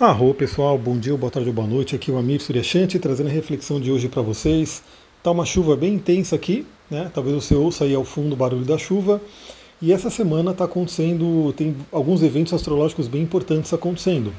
Arro 0.00 0.32
pessoal, 0.32 0.78
bom 0.78 0.98
dia, 0.98 1.14
boa 1.14 1.30
tarde 1.30 1.50
ou 1.50 1.54
boa 1.54 1.68
noite. 1.68 1.94
Aqui 1.94 2.10
é 2.10 2.14
o 2.14 2.16
Amir 2.16 2.40
Suryashanti 2.40 2.98
trazendo 2.98 3.26
a 3.26 3.30
reflexão 3.30 3.78
de 3.78 3.92
hoje 3.92 4.08
para 4.08 4.22
vocês. 4.22 4.82
Tá 5.22 5.30
uma 5.30 5.44
chuva 5.44 5.76
bem 5.76 5.92
intensa 5.92 6.34
aqui, 6.36 6.66
né? 6.90 7.10
Talvez 7.12 7.36
você 7.36 7.54
ouça 7.54 7.84
aí 7.84 7.94
ao 7.94 8.02
fundo 8.02 8.32
o 8.32 8.36
barulho 8.36 8.64
da 8.64 8.78
chuva. 8.78 9.20
E 9.78 9.92
essa 9.92 10.08
semana 10.08 10.52
está 10.52 10.64
acontecendo, 10.64 11.52
tem 11.52 11.76
alguns 11.92 12.22
eventos 12.22 12.54
astrológicos 12.54 13.08
bem 13.08 13.20
importantes 13.20 13.74
acontecendo. 13.74 14.32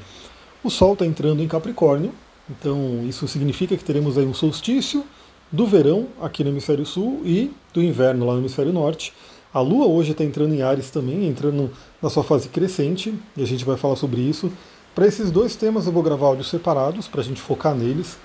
O 0.64 0.68
Sol 0.68 0.94
está 0.94 1.06
entrando 1.06 1.40
em 1.40 1.46
Capricórnio, 1.46 2.10
então 2.50 3.06
isso 3.08 3.28
significa 3.28 3.76
que 3.76 3.84
teremos 3.84 4.18
aí 4.18 4.26
um 4.26 4.34
solstício 4.34 5.04
do 5.52 5.64
verão 5.64 6.08
aqui 6.20 6.42
no 6.42 6.50
hemisfério 6.50 6.84
sul 6.84 7.20
e 7.24 7.52
do 7.72 7.80
inverno 7.80 8.26
lá 8.26 8.32
no 8.32 8.40
hemisfério 8.40 8.72
norte. 8.72 9.12
A 9.54 9.60
Lua 9.60 9.86
hoje 9.86 10.10
está 10.10 10.24
entrando 10.24 10.54
em 10.54 10.62
Ares 10.62 10.90
também, 10.90 11.28
entrando 11.28 11.70
na 12.02 12.10
sua 12.10 12.24
fase 12.24 12.48
crescente, 12.48 13.14
e 13.36 13.42
a 13.44 13.46
gente 13.46 13.64
vai 13.64 13.76
falar 13.76 13.94
sobre 13.94 14.20
isso. 14.20 14.50
Para 14.94 15.06
esses 15.06 15.30
dois 15.30 15.56
temas 15.56 15.86
eu 15.86 15.92
vou 15.92 16.02
gravar 16.02 16.26
áudios 16.26 16.50
separados 16.50 17.08
para 17.08 17.22
a 17.22 17.24
gente 17.24 17.40
focar 17.40 17.74
neles. 17.74 18.18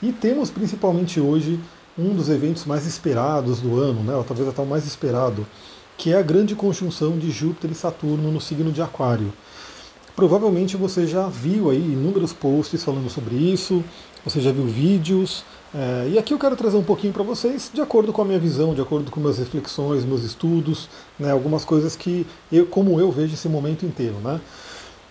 E 0.00 0.12
temos 0.12 0.50
principalmente 0.50 1.20
hoje 1.20 1.58
um 1.98 2.14
dos 2.14 2.28
eventos 2.28 2.64
mais 2.64 2.86
esperados 2.86 3.60
do 3.60 3.78
ano, 3.78 4.02
né, 4.02 4.14
ou 4.14 4.24
talvez 4.24 4.48
até 4.48 4.62
o 4.62 4.66
mais 4.66 4.86
esperado, 4.86 5.46
que 5.98 6.12
é 6.12 6.16
a 6.16 6.22
grande 6.22 6.54
conjunção 6.54 7.18
de 7.18 7.30
Júpiter 7.30 7.70
e 7.70 7.74
Saturno 7.74 8.30
no 8.30 8.40
signo 8.40 8.70
de 8.72 8.80
Aquário. 8.80 9.32
Provavelmente 10.14 10.76
você 10.76 11.06
já 11.06 11.26
viu 11.28 11.70
aí 11.70 11.78
inúmeros 11.78 12.32
posts 12.32 12.82
falando 12.82 13.10
sobre 13.10 13.34
isso, 13.34 13.82
você 14.24 14.40
já 14.40 14.52
viu 14.52 14.64
vídeos, 14.64 15.44
é, 15.74 16.10
e 16.12 16.18
aqui 16.18 16.32
eu 16.32 16.38
quero 16.38 16.54
trazer 16.56 16.76
um 16.76 16.82
pouquinho 16.82 17.12
para 17.12 17.22
vocês, 17.22 17.70
de 17.72 17.80
acordo 17.80 18.12
com 18.12 18.22
a 18.22 18.24
minha 18.24 18.38
visão, 18.38 18.74
de 18.74 18.80
acordo 18.80 19.10
com 19.10 19.20
minhas 19.20 19.38
reflexões, 19.38 20.04
meus 20.04 20.22
estudos, 20.22 20.88
né, 21.18 21.30
algumas 21.30 21.64
coisas 21.64 21.96
que 21.96 22.26
eu, 22.50 22.66
como 22.66 22.98
eu 23.00 23.10
vejo 23.10 23.34
esse 23.34 23.48
momento 23.48 23.84
inteiro, 23.84 24.16
né. 24.22 24.40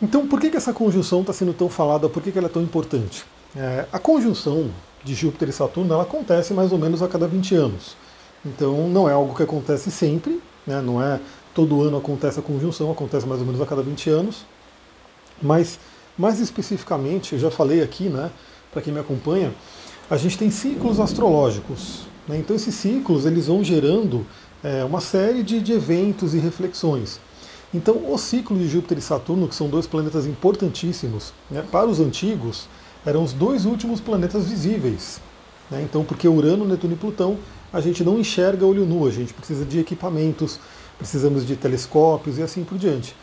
Então, 0.01 0.27
por 0.27 0.39
que, 0.39 0.49
que 0.49 0.57
essa 0.57 0.73
conjunção 0.73 1.21
está 1.21 1.31
sendo 1.31 1.53
tão 1.53 1.69
falada? 1.69 2.09
Por 2.09 2.23
que, 2.23 2.31
que 2.31 2.37
ela 2.37 2.47
é 2.47 2.49
tão 2.49 2.61
importante? 2.61 3.23
É, 3.55 3.85
a 3.91 3.99
conjunção 3.99 4.71
de 5.03 5.13
Júpiter 5.13 5.49
e 5.49 5.51
Saturno 5.51 5.93
ela 5.93 6.03
acontece 6.03 6.53
mais 6.53 6.71
ou 6.71 6.77
menos 6.77 7.03
a 7.03 7.07
cada 7.07 7.27
20 7.27 7.55
anos. 7.55 7.95
Então, 8.43 8.87
não 8.87 9.07
é 9.07 9.13
algo 9.13 9.35
que 9.35 9.43
acontece 9.43 9.91
sempre, 9.91 10.41
né? 10.65 10.81
não 10.81 11.01
é 11.01 11.19
todo 11.53 11.81
ano 11.83 11.97
acontece 11.97 12.39
a 12.39 12.41
conjunção, 12.41 12.91
acontece 12.91 13.27
mais 13.27 13.41
ou 13.41 13.45
menos 13.45 13.61
a 13.61 13.65
cada 13.65 13.83
20 13.83 14.09
anos. 14.09 14.45
Mas, 15.41 15.79
mais 16.17 16.39
especificamente, 16.39 17.33
eu 17.33 17.39
já 17.39 17.51
falei 17.51 17.81
aqui, 17.81 18.09
né, 18.09 18.31
para 18.71 18.81
quem 18.81 18.93
me 18.93 18.99
acompanha, 18.99 19.53
a 20.09 20.17
gente 20.17 20.37
tem 20.37 20.49
ciclos 20.49 20.99
astrológicos. 20.99 22.07
Né? 22.27 22.37
Então, 22.37 22.55
esses 22.55 22.73
ciclos 22.73 23.25
eles 23.25 23.47
vão 23.47 23.63
gerando 23.63 24.25
é, 24.63 24.83
uma 24.83 25.01
série 25.01 25.43
de, 25.43 25.61
de 25.61 25.73
eventos 25.73 26.33
e 26.33 26.39
reflexões. 26.39 27.19
Então, 27.73 28.11
o 28.11 28.17
ciclo 28.17 28.57
de 28.57 28.67
Júpiter 28.67 28.97
e 28.97 29.01
Saturno, 29.01 29.47
que 29.47 29.55
são 29.55 29.69
dois 29.69 29.87
planetas 29.87 30.25
importantíssimos, 30.25 31.33
né, 31.49 31.63
para 31.71 31.87
os 31.87 31.99
antigos, 31.99 32.67
eram 33.05 33.23
os 33.23 33.31
dois 33.31 33.65
últimos 33.65 34.01
planetas 34.01 34.47
visíveis. 34.47 35.21
Né, 35.69 35.81
então, 35.81 36.03
porque 36.03 36.27
Urano, 36.27 36.65
Netuno 36.65 36.93
e 36.93 36.97
Plutão, 36.97 37.37
a 37.71 37.79
gente 37.79 38.03
não 38.03 38.19
enxerga 38.19 38.65
olho 38.65 38.85
nu, 38.85 39.07
a 39.07 39.11
gente 39.11 39.33
precisa 39.33 39.63
de 39.63 39.79
equipamentos, 39.79 40.59
precisamos 40.97 41.47
de 41.47 41.55
telescópios 41.55 42.37
e 42.37 42.41
assim 42.41 42.63
por 42.65 42.77
diante. 42.77 43.15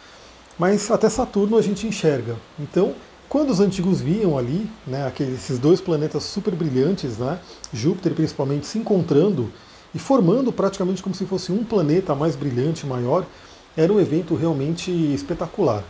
Mas 0.59 0.91
até 0.91 1.11
Saturno 1.11 1.59
a 1.59 1.63
gente 1.63 1.87
enxerga. 1.87 2.35
Então, 2.59 2.95
quando 3.29 3.51
os 3.51 3.61
antigos 3.61 4.01
viam 4.01 4.39
ali, 4.39 4.69
né, 4.87 5.07
aqueles, 5.07 5.35
esses 5.35 5.59
dois 5.59 5.81
planetas 5.81 6.23
super 6.23 6.55
brilhantes, 6.55 7.19
né, 7.19 7.39
Júpiter 7.71 8.15
principalmente, 8.15 8.67
se 8.67 8.79
encontrando 8.79 9.53
e 9.95 9.99
formando 9.99 10.51
praticamente 10.51 11.03
como 11.03 11.15
se 11.15 11.27
fosse 11.27 11.53
um 11.53 11.63
planeta 11.63 12.15
mais 12.15 12.35
brilhante, 12.35 12.87
maior, 12.87 13.27
era 13.79 13.93
um 13.93 14.01
evento 14.01 14.35
realmente 14.35 14.91
espetacular. 14.91 15.85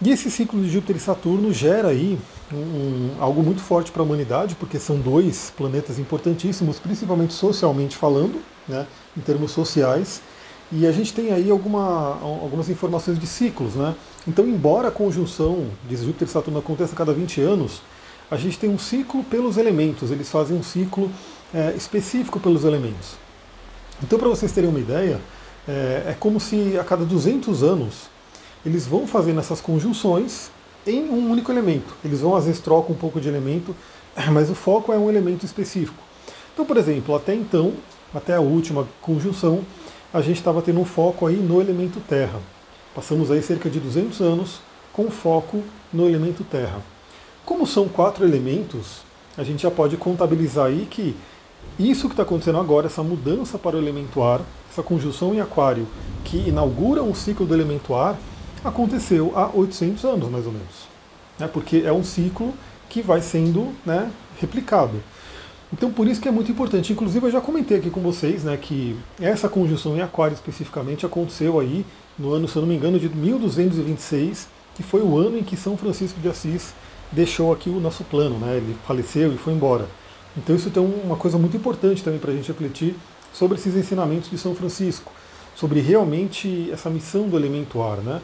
E 0.00 0.10
esse 0.10 0.30
ciclo 0.30 0.62
de 0.62 0.70
Júpiter 0.70 0.94
e 0.94 1.00
Saturno 1.00 1.52
gera 1.52 1.88
aí 1.88 2.16
um, 2.52 3.10
algo 3.18 3.42
muito 3.42 3.60
forte 3.60 3.90
para 3.90 4.00
a 4.00 4.04
humanidade, 4.04 4.54
porque 4.54 4.78
são 4.78 4.96
dois 5.00 5.52
planetas 5.56 5.98
importantíssimos, 5.98 6.78
principalmente 6.78 7.34
socialmente 7.34 7.96
falando, 7.96 8.40
né, 8.68 8.86
em 9.16 9.20
termos 9.20 9.50
sociais. 9.50 10.22
E 10.70 10.86
a 10.86 10.92
gente 10.92 11.12
tem 11.12 11.32
aí 11.32 11.50
alguma, 11.50 12.20
algumas 12.20 12.68
informações 12.68 13.18
de 13.18 13.26
ciclos. 13.26 13.74
Né? 13.74 13.96
Então, 14.26 14.46
embora 14.46 14.86
a 14.86 14.92
conjunção 14.92 15.66
de 15.88 15.96
Júpiter 15.96 16.28
e 16.28 16.30
Saturno 16.30 16.60
aconteça 16.60 16.92
a 16.92 16.96
cada 16.96 17.12
20 17.12 17.40
anos, 17.40 17.82
a 18.30 18.36
gente 18.36 18.56
tem 18.56 18.70
um 18.70 18.78
ciclo 18.78 19.24
pelos 19.24 19.56
elementos, 19.56 20.12
eles 20.12 20.30
fazem 20.30 20.56
um 20.56 20.62
ciclo 20.62 21.10
é, 21.52 21.74
específico 21.76 22.38
pelos 22.38 22.64
elementos. 22.64 23.16
Então, 24.00 24.16
para 24.16 24.28
vocês 24.28 24.52
terem 24.52 24.70
uma 24.70 24.78
ideia, 24.78 25.20
é, 25.68 26.10
é 26.10 26.16
como 26.18 26.40
se 26.40 26.78
a 26.78 26.84
cada 26.84 27.04
200 27.04 27.62
anos 27.62 28.08
eles 28.64 28.86
vão 28.86 29.06
fazendo 29.06 29.38
essas 29.38 29.60
conjunções 29.60 30.50
em 30.86 31.02
um 31.10 31.30
único 31.30 31.52
elemento. 31.52 31.94
Eles 32.04 32.20
vão, 32.20 32.34
às 32.34 32.46
vezes, 32.46 32.60
trocam 32.60 32.94
um 32.94 32.98
pouco 32.98 33.20
de 33.20 33.28
elemento, 33.28 33.76
mas 34.32 34.50
o 34.50 34.54
foco 34.54 34.92
é 34.92 34.98
um 34.98 35.08
elemento 35.08 35.44
específico. 35.44 36.02
Então, 36.52 36.64
por 36.64 36.76
exemplo, 36.76 37.14
até 37.14 37.34
então, 37.34 37.74
até 38.12 38.34
a 38.34 38.40
última 38.40 38.88
conjunção, 39.00 39.64
a 40.12 40.20
gente 40.20 40.38
estava 40.38 40.62
tendo 40.62 40.80
um 40.80 40.84
foco 40.84 41.26
aí 41.26 41.36
no 41.36 41.60
elemento 41.60 42.00
terra. 42.00 42.40
Passamos 42.94 43.30
aí 43.30 43.42
cerca 43.42 43.68
de 43.68 43.78
200 43.78 44.20
anos 44.20 44.60
com 44.92 45.10
foco 45.10 45.62
no 45.92 46.08
elemento 46.08 46.42
terra. 46.42 46.80
Como 47.44 47.66
são 47.66 47.86
quatro 47.88 48.24
elementos, 48.24 49.02
a 49.36 49.44
gente 49.44 49.62
já 49.62 49.70
pode 49.70 49.96
contabilizar 49.96 50.66
aí 50.66 50.86
que 50.90 51.14
isso 51.78 52.08
que 52.08 52.12
está 52.12 52.22
acontecendo 52.22 52.58
agora, 52.58 52.86
essa 52.86 53.02
mudança 53.02 53.58
para 53.58 53.76
o 53.76 53.78
elemento 53.78 54.22
ar, 54.22 54.40
essa 54.70 54.82
conjunção 54.82 55.34
em 55.34 55.40
aquário 55.40 55.86
que 56.24 56.48
inaugura 56.48 57.02
um 57.02 57.14
ciclo 57.14 57.46
do 57.46 57.54
elemento 57.54 57.94
ar, 57.94 58.18
aconteceu 58.64 59.32
há 59.34 59.50
800 59.52 60.04
anos, 60.04 60.30
mais 60.30 60.46
ou 60.46 60.52
menos. 60.52 60.88
Né? 61.38 61.48
Porque 61.48 61.82
é 61.84 61.92
um 61.92 62.02
ciclo 62.02 62.52
que 62.88 63.02
vai 63.02 63.20
sendo 63.20 63.72
né, 63.84 64.10
replicado. 64.40 65.00
Então 65.72 65.90
por 65.90 66.06
isso 66.06 66.20
que 66.20 66.28
é 66.28 66.30
muito 66.30 66.50
importante. 66.50 66.92
Inclusive 66.92 67.26
eu 67.26 67.30
já 67.30 67.40
comentei 67.40 67.78
aqui 67.78 67.90
com 67.90 68.00
vocês 68.00 68.44
né, 68.44 68.56
que 68.56 68.96
essa 69.20 69.48
conjunção 69.48 69.96
em 69.96 70.00
aquário 70.00 70.34
especificamente 70.34 71.04
aconteceu 71.04 71.60
aí 71.60 71.84
no 72.18 72.32
ano, 72.32 72.48
se 72.48 72.56
eu 72.56 72.62
não 72.62 72.68
me 72.68 72.74
engano, 72.74 72.98
de 72.98 73.08
1226, 73.08 74.48
que 74.74 74.82
foi 74.82 75.02
o 75.02 75.16
ano 75.16 75.38
em 75.38 75.42
que 75.42 75.56
São 75.56 75.76
Francisco 75.76 76.18
de 76.20 76.28
Assis 76.28 76.74
deixou 77.12 77.52
aqui 77.52 77.70
o 77.70 77.80
nosso 77.80 78.04
plano, 78.04 78.38
né? 78.38 78.56
Ele 78.56 78.76
faleceu 78.86 79.32
e 79.32 79.38
foi 79.38 79.52
embora. 79.52 79.86
Então 80.38 80.54
isso 80.54 80.70
tem 80.70 80.82
uma 80.82 81.16
coisa 81.16 81.36
muito 81.36 81.56
importante 81.56 82.02
também 82.02 82.20
para 82.20 82.30
a 82.30 82.34
gente 82.34 82.46
refletir 82.46 82.94
sobre 83.32 83.58
esses 83.58 83.74
ensinamentos 83.74 84.30
de 84.30 84.38
São 84.38 84.54
Francisco, 84.54 85.12
sobre 85.54 85.80
realmente 85.80 86.70
essa 86.72 86.88
missão 86.88 87.28
do 87.28 87.36
elemento 87.36 87.82
ar. 87.82 87.98
Né? 87.98 88.20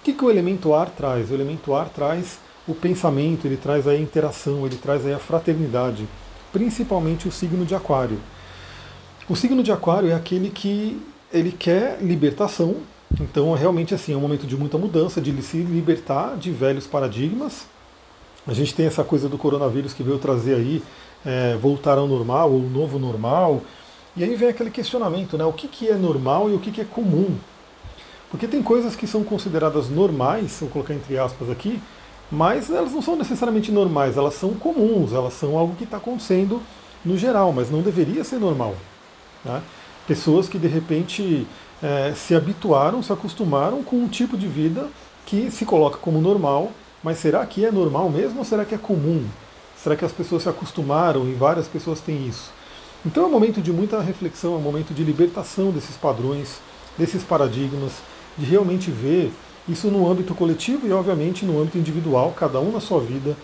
O 0.00 0.04
que, 0.04 0.12
que 0.12 0.24
o 0.24 0.30
elemento 0.30 0.74
ar 0.74 0.90
traz? 0.90 1.30
O 1.30 1.34
elemento 1.34 1.72
ar 1.72 1.88
traz 1.88 2.38
o 2.66 2.74
pensamento, 2.74 3.46
ele 3.46 3.56
traz 3.56 3.86
a 3.86 3.96
interação, 3.96 4.66
ele 4.66 4.76
traz 4.76 5.06
a 5.06 5.18
fraternidade, 5.18 6.06
principalmente 6.52 7.28
o 7.28 7.32
signo 7.32 7.64
de 7.64 7.74
aquário. 7.74 8.18
O 9.28 9.36
signo 9.36 9.62
de 9.62 9.70
aquário 9.70 10.10
é 10.10 10.14
aquele 10.14 10.50
que 10.50 11.00
ele 11.32 11.52
quer 11.52 11.98
libertação, 12.02 12.76
então 13.20 13.52
realmente 13.54 13.94
assim, 13.94 14.12
é 14.12 14.16
um 14.16 14.20
momento 14.20 14.46
de 14.46 14.56
muita 14.56 14.76
mudança, 14.76 15.20
de 15.20 15.40
se 15.42 15.58
libertar 15.58 16.36
de 16.36 16.50
velhos 16.50 16.86
paradigmas. 16.86 17.66
A 18.46 18.52
gente 18.52 18.74
tem 18.74 18.86
essa 18.86 19.04
coisa 19.04 19.28
do 19.28 19.38
coronavírus 19.38 19.94
que 19.94 20.02
veio 20.02 20.18
trazer 20.18 20.54
aí 20.54 20.82
é, 21.24 21.56
voltar 21.56 21.98
ao 21.98 22.06
normal, 22.06 22.50
ou 22.50 22.60
novo 22.60 22.98
normal, 22.98 23.62
e 24.16 24.22
aí 24.22 24.34
vem 24.34 24.48
aquele 24.48 24.70
questionamento, 24.70 25.38
né? 25.38 25.44
O 25.44 25.52
que, 25.52 25.66
que 25.66 25.88
é 25.88 25.94
normal 25.94 26.50
e 26.50 26.54
o 26.54 26.58
que, 26.58 26.70
que 26.70 26.80
é 26.80 26.84
comum? 26.84 27.36
Porque 28.30 28.46
tem 28.46 28.62
coisas 28.62 28.96
que 28.96 29.06
são 29.06 29.22
consideradas 29.22 29.88
normais, 29.88 30.58
vou 30.60 30.68
colocar 30.68 30.94
entre 30.94 31.18
aspas 31.18 31.50
aqui, 31.50 31.80
mas 32.30 32.70
elas 32.70 32.92
não 32.92 33.02
são 33.02 33.14
necessariamente 33.14 33.70
normais, 33.70 34.16
elas 34.16 34.34
são 34.34 34.54
comuns, 34.54 35.12
elas 35.12 35.34
são 35.34 35.56
algo 35.58 35.74
que 35.76 35.84
está 35.84 35.98
acontecendo 35.98 36.62
no 37.04 37.16
geral, 37.16 37.52
mas 37.52 37.70
não 37.70 37.82
deveria 37.82 38.24
ser 38.24 38.38
normal. 38.38 38.74
Né? 39.44 39.62
Pessoas 40.06 40.48
que 40.48 40.58
de 40.58 40.66
repente 40.66 41.46
é, 41.82 42.12
se 42.14 42.34
habituaram, 42.34 43.02
se 43.02 43.12
acostumaram 43.12 43.82
com 43.82 43.96
um 43.96 44.08
tipo 44.08 44.36
de 44.36 44.46
vida 44.46 44.88
que 45.26 45.50
se 45.50 45.64
coloca 45.64 45.98
como 45.98 46.20
normal, 46.20 46.70
mas 47.02 47.18
será 47.18 47.44
que 47.44 47.64
é 47.64 47.70
normal 47.70 48.08
mesmo 48.08 48.38
ou 48.38 48.44
será 48.44 48.64
que 48.64 48.74
é 48.74 48.78
comum? 48.78 49.24
Será 49.82 49.96
que 49.96 50.04
as 50.04 50.12
pessoas 50.12 50.44
se 50.44 50.48
acostumaram 50.48 51.28
e 51.28 51.34
várias 51.34 51.66
pessoas 51.66 52.00
têm 52.00 52.28
isso? 52.28 52.52
Então 53.04 53.24
é 53.24 53.26
um 53.26 53.30
momento 53.30 53.60
de 53.60 53.72
muita 53.72 54.00
reflexão, 54.00 54.54
é 54.54 54.56
um 54.56 54.60
momento 54.60 54.94
de 54.94 55.02
libertação 55.02 55.72
desses 55.72 55.96
padrões, 55.96 56.60
desses 56.96 57.24
paradigmas, 57.24 57.94
de 58.38 58.44
realmente 58.44 58.92
ver 58.92 59.32
isso 59.68 59.88
no 59.88 60.08
âmbito 60.08 60.36
coletivo 60.36 60.86
e, 60.86 60.92
obviamente, 60.92 61.44
no 61.44 61.60
âmbito 61.60 61.78
individual, 61.78 62.32
cada 62.36 62.60
um 62.60 62.70
na 62.70 62.80
sua 62.80 63.00
vida. 63.00 63.36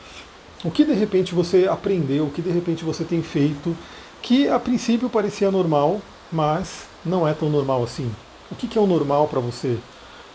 O 0.64 0.70
que 0.70 0.84
de 0.84 0.92
repente 0.92 1.34
você 1.34 1.66
aprendeu, 1.66 2.26
o 2.26 2.30
que 2.30 2.40
de 2.40 2.50
repente 2.50 2.84
você 2.84 3.02
tem 3.02 3.20
feito, 3.20 3.76
que 4.22 4.48
a 4.48 4.60
princípio 4.60 5.10
parecia 5.10 5.50
normal, 5.50 6.00
mas 6.30 6.84
não 7.04 7.26
é 7.26 7.34
tão 7.34 7.50
normal 7.50 7.82
assim. 7.82 8.08
O 8.48 8.54
que 8.54 8.78
é 8.78 8.80
o 8.80 8.86
normal 8.86 9.26
para 9.26 9.40
você? 9.40 9.76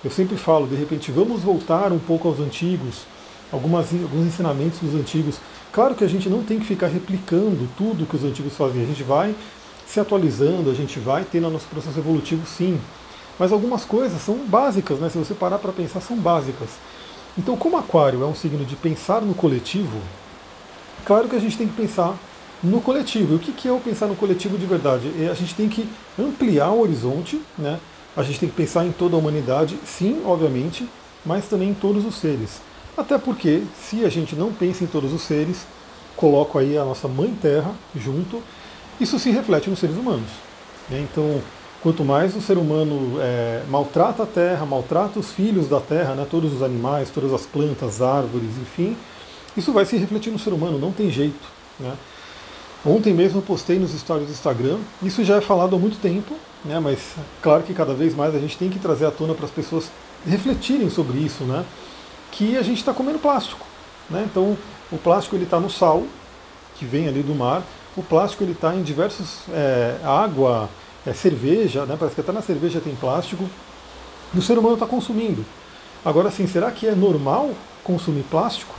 Eu 0.04 0.12
sempre 0.12 0.36
falo, 0.36 0.68
de 0.68 0.76
repente, 0.76 1.14
vamos 1.14 1.44
voltar 1.44 1.94
um 1.94 2.00
pouco 2.00 2.28
aos 2.28 2.42
antigos, 2.42 3.06
algumas, 3.54 3.94
alguns 3.94 4.28
ensinamentos 4.28 4.80
dos 4.80 4.96
antigos. 5.00 5.38
Claro 5.72 5.96
que 5.96 6.04
a 6.04 6.08
gente 6.08 6.28
não 6.28 6.44
tem 6.44 6.60
que 6.60 6.66
ficar 6.66 6.88
replicando 6.88 7.70
tudo 7.78 8.06
que 8.06 8.16
os 8.16 8.24
antigos 8.24 8.58
faziam, 8.58 8.84
a 8.84 8.88
gente 8.88 9.04
vai 9.04 9.36
se 9.86 10.00
atualizando, 10.00 10.72
a 10.72 10.74
gente 10.74 11.00
vai 11.00 11.24
tendo 11.24 11.50
nosso 11.50 11.68
processo 11.68 12.00
evolutivo 12.00 12.46
sim. 12.48 12.80
Mas 13.38 13.52
algumas 13.52 13.86
coisas 13.86 14.22
são 14.22 14.36
básicas, 14.38 15.00
né? 15.00 15.10
se 15.10 15.18
você 15.18 15.34
parar 15.34 15.60
para 15.60 15.72
pensar, 15.72 16.02
são 16.02 16.18
básicas. 16.18 16.70
Então, 17.38 17.56
como 17.56 17.78
Aquário 17.78 18.24
é 18.24 18.26
um 18.26 18.36
signo 18.36 18.66
de 18.66 18.76
pensar 18.76 19.22
no 19.22 19.34
coletivo, 19.34 20.00
claro 21.06 21.28
que 21.28 21.36
a 21.36 21.40
gente 21.40 21.58
tem 21.58 21.68
que 21.68 21.76
pensar 21.76 22.16
no 22.64 22.80
coletivo. 22.80 23.34
E 23.34 23.36
o 23.36 23.40
que 23.40 23.68
é 23.68 23.72
o 23.72 23.80
pensar 23.80 24.08
no 24.08 24.16
coletivo 24.16 24.58
de 24.58 24.66
verdade? 24.66 25.12
É 25.20 25.30
a 25.30 25.34
gente 25.34 25.56
tem 25.56 25.68
que 25.68 25.88
ampliar 26.18 26.72
o 26.72 26.82
horizonte, 26.82 27.42
né? 27.58 27.80
A 28.16 28.22
gente 28.22 28.40
tem 28.40 28.50
que 28.50 28.56
pensar 28.56 28.86
em 28.86 28.92
toda 28.92 29.16
a 29.16 29.20
humanidade, 29.20 29.80
sim, 29.84 30.22
obviamente, 30.24 30.88
mas 31.26 31.48
também 31.48 31.70
em 31.70 31.74
todos 31.74 32.06
os 32.06 32.16
seres. 32.16 32.62
Até 32.96 33.18
porque, 33.18 33.64
se 33.82 34.06
a 34.06 34.10
gente 34.10 34.36
não 34.36 34.54
pensa 34.54 34.84
em 34.84 34.88
todos 34.88 35.14
os 35.14 35.22
seres, 35.22 35.66
coloco 36.16 36.60
aí 36.60 36.78
a 36.78 36.86
nossa 36.86 37.08
mãe 37.08 37.36
terra 37.42 37.72
junto, 37.96 38.42
isso 39.00 39.18
se 39.18 39.32
reflete 39.32 39.70
nos 39.70 39.80
seres 39.80 39.96
humanos. 39.96 40.30
Né? 40.90 41.06
Então, 41.12 41.42
quanto 41.82 42.06
mais 42.06 42.36
o 42.36 42.42
ser 42.42 42.58
humano 42.58 43.20
é, 43.20 43.64
maltrata 43.68 44.24
a 44.24 44.26
terra, 44.26 44.66
maltrata 44.66 45.20
os 45.20 45.32
filhos 45.32 45.68
da 45.68 45.80
terra, 45.80 46.14
né? 46.14 46.28
todos 46.30 46.54
os 46.54 46.62
animais, 46.62 47.10
todas 47.10 47.34
as 47.34 47.46
plantas, 47.46 48.02
árvores, 48.02 48.52
enfim, 48.62 48.96
isso 49.58 49.72
vai 49.72 49.86
se 49.86 49.98
refletir 49.98 50.32
no 50.32 50.40
ser 50.40 50.54
humano, 50.54 50.78
não 50.78 50.92
tem 50.92 51.10
jeito. 51.10 51.48
Né? 51.80 51.94
Ontem 52.86 53.14
mesmo 53.14 53.40
eu 53.40 53.42
postei 53.42 53.80
nos 53.80 53.92
stories 53.92 54.28
do 54.28 54.34
Instagram, 54.34 54.78
isso 55.02 55.24
já 55.24 55.38
é 55.38 55.42
falado 55.42 55.76
há 55.76 55.80
muito 55.80 55.98
tempo, 56.02 56.36
né, 56.66 56.82
mas 56.82 57.00
claro 57.42 57.64
que 57.64 57.74
cada 57.74 57.94
vez 57.94 58.14
mais 58.14 58.36
a 58.36 58.40
gente 58.40 58.58
tem 58.58 58.70
que 58.70 58.78
trazer 58.78 59.06
à 59.06 59.12
tona 59.12 59.34
para 59.34 59.46
as 59.46 59.52
pessoas 59.52 59.90
refletirem 60.28 60.90
sobre 60.90 61.20
isso, 61.20 61.46
né, 61.46 61.64
que 62.34 62.58
a 62.58 62.62
gente 62.62 62.80
está 62.80 62.94
comendo 62.94 63.20
plástico. 63.20 63.66
Né, 64.10 64.28
então 64.30 64.58
o 64.92 64.98
plástico 64.98 65.38
está 65.38 65.60
no 65.60 65.70
sal, 65.70 66.04
que 66.76 66.86
vem 66.86 67.08
ali 67.08 67.24
do 67.24 67.34
mar, 67.34 67.64
o 67.96 68.04
plástico 68.04 68.44
está 68.44 68.76
em 68.76 68.84
diversos, 68.84 69.44
é, 69.50 69.98
água, 70.04 70.70
é, 71.08 71.14
cerveja, 71.14 71.86
né, 71.86 71.96
parece 71.98 72.16
que 72.16 72.22
até 72.22 72.32
na 72.32 72.42
cerveja 72.42 72.82
tem 72.82 72.94
plástico, 72.96 73.50
e 74.34 74.38
o 74.38 74.42
ser 74.42 74.58
humano 74.58 74.74
está 74.74 74.86
consumindo. 74.86 75.46
Agora 76.04 76.30
sim, 76.30 76.46
será 76.48 76.70
que 76.72 76.88
é 76.88 76.94
normal 76.94 77.52
consumir 77.84 78.24
plástico? 78.24 78.76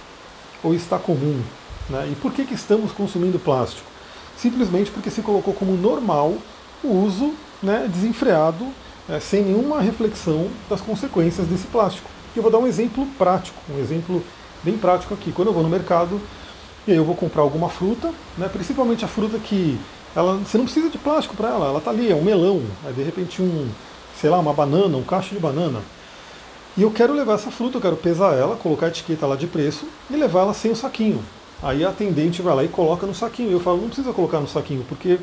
Ou 0.62 0.74
está 0.74 0.98
comum? 0.98 1.40
Né? 1.88 2.10
E 2.12 2.14
por 2.16 2.32
que, 2.32 2.44
que 2.44 2.54
estamos 2.54 2.92
consumindo 2.92 3.38
plástico? 3.38 3.94
simplesmente 4.36 4.90
porque 4.90 5.10
se 5.10 5.22
colocou 5.22 5.54
como 5.54 5.76
normal 5.76 6.34
o 6.82 6.88
uso 6.88 7.32
né, 7.62 7.88
desenfreado, 7.88 8.66
é, 9.08 9.20
sem 9.20 9.42
nenhuma 9.42 9.80
reflexão 9.80 10.48
das 10.68 10.80
consequências 10.80 11.46
desse 11.46 11.66
plástico. 11.66 12.08
E 12.34 12.38
eu 12.38 12.42
vou 12.42 12.50
dar 12.50 12.58
um 12.58 12.66
exemplo 12.66 13.06
prático, 13.16 13.56
um 13.70 13.78
exemplo 13.78 14.22
bem 14.62 14.76
prático 14.76 15.14
aqui. 15.14 15.30
Quando 15.30 15.48
eu 15.48 15.54
vou 15.54 15.62
no 15.62 15.68
mercado 15.68 16.20
e 16.86 16.90
aí 16.90 16.96
eu 16.96 17.04
vou 17.04 17.14
comprar 17.14 17.42
alguma 17.42 17.68
fruta, 17.68 18.12
né, 18.36 18.48
principalmente 18.52 19.04
a 19.04 19.08
fruta 19.08 19.38
que 19.38 19.78
ela, 20.14 20.36
você 20.36 20.58
não 20.58 20.64
precisa 20.64 20.88
de 20.90 20.98
plástico 20.98 21.36
para 21.36 21.48
ela, 21.48 21.66
ela 21.66 21.78
está 21.78 21.90
ali, 21.90 22.10
é 22.10 22.14
um 22.14 22.22
melão, 22.22 22.62
é 22.86 22.92
de 22.92 23.02
repente 23.02 23.42
um, 23.42 23.68
sei 24.20 24.30
lá, 24.30 24.38
uma 24.38 24.52
banana, 24.52 24.96
um 24.96 25.02
cacho 25.02 25.34
de 25.34 25.40
banana. 25.40 25.80
E 26.76 26.82
eu 26.82 26.90
quero 26.90 27.14
levar 27.14 27.34
essa 27.34 27.50
fruta, 27.50 27.76
eu 27.76 27.80
quero 27.80 27.96
pesar 27.96 28.34
ela, 28.34 28.56
colocar 28.56 28.86
a 28.86 28.88
etiqueta 28.88 29.26
lá 29.26 29.36
de 29.36 29.46
preço 29.46 29.86
e 30.10 30.16
levar 30.16 30.40
ela 30.40 30.54
sem 30.54 30.72
o 30.72 30.76
saquinho. 30.76 31.22
Aí 31.62 31.84
a 31.84 31.90
atendente 31.90 32.42
vai 32.42 32.54
lá 32.54 32.64
e 32.64 32.68
coloca 32.68 33.06
no 33.06 33.14
saquinho. 33.14 33.52
Eu 33.52 33.60
falo, 33.60 33.80
não 33.80 33.86
precisa 33.86 34.12
colocar 34.12 34.40
no 34.40 34.48
saquinho, 34.48 34.84
porque 34.88 35.18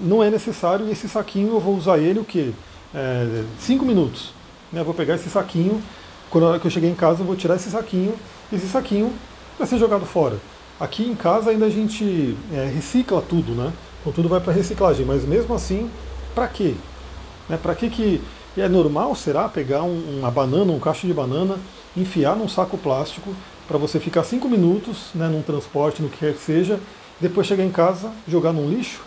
não 0.00 0.22
é 0.22 0.30
necessário 0.30 0.90
esse 0.90 1.08
saquinho 1.08 1.54
eu 1.54 1.60
vou 1.60 1.76
usar 1.76 1.98
ele 1.98 2.18
o 2.18 2.24
quê? 2.24 2.52
É, 2.94 3.44
cinco 3.58 3.84
minutos. 3.84 4.32
Né? 4.72 4.80
Eu 4.80 4.84
vou 4.84 4.94
pegar 4.94 5.14
esse 5.14 5.28
saquinho, 5.28 5.82
quando 6.30 6.54
eu 6.64 6.70
chegar 6.70 6.88
em 6.88 6.94
casa 6.94 7.20
eu 7.22 7.26
vou 7.26 7.36
tirar 7.36 7.56
esse 7.56 7.70
saquinho, 7.70 8.14
esse 8.52 8.66
saquinho 8.68 9.12
vai 9.58 9.66
ser 9.66 9.78
jogado 9.78 10.04
fora. 10.04 10.38
Aqui 10.78 11.04
em 11.04 11.14
casa 11.14 11.50
ainda 11.50 11.66
a 11.66 11.70
gente 11.70 12.36
é, 12.52 12.70
recicla 12.74 13.22
tudo, 13.22 13.52
né? 13.52 13.72
Então 14.00 14.12
tudo 14.12 14.28
vai 14.28 14.40
para 14.40 14.52
reciclagem, 14.52 15.06
mas 15.06 15.24
mesmo 15.24 15.54
assim, 15.54 15.88
para 16.34 16.48
quê? 16.48 16.74
Né? 17.48 17.56
Para 17.56 17.74
que 17.74 17.88
que 17.88 18.20
é 18.56 18.68
normal, 18.68 19.14
será, 19.14 19.48
pegar 19.48 19.82
um, 19.82 20.18
uma 20.18 20.30
banana, 20.30 20.72
um 20.72 20.78
cacho 20.78 21.06
de 21.06 21.14
banana, 21.14 21.58
enfiar 21.96 22.36
num 22.36 22.48
saco 22.48 22.78
plástico, 22.78 23.34
para 23.66 23.78
você 23.78 23.98
ficar 23.98 24.24
cinco 24.24 24.48
minutos 24.48 25.08
né, 25.14 25.26
num 25.26 25.42
transporte, 25.42 26.02
no 26.02 26.08
que 26.08 26.18
quer 26.18 26.34
que 26.34 26.40
seja, 26.40 26.78
depois 27.20 27.46
chegar 27.46 27.64
em 27.64 27.70
casa, 27.70 28.12
jogar 28.28 28.52
num 28.52 28.68
lixo? 28.68 29.02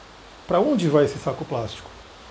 Para 0.47 0.59
onde 0.59 0.87
vai 0.87 1.05
esse 1.05 1.17
saco 1.19 1.45
plástico? 1.45 1.89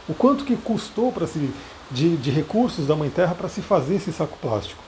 O 0.09 0.15
quanto 0.15 0.44
que 0.44 0.56
custou 0.56 1.12
para 1.12 1.27
se 1.27 1.50
de, 1.91 2.17
de 2.17 2.31
recursos 2.31 2.87
da 2.87 2.97
Mãe 2.97 3.11
Terra 3.11 3.35
para 3.35 3.49
se 3.49 3.61
fazer 3.61 3.97
esse 3.97 4.12
saco 4.12 4.37
plástico? 4.41 4.83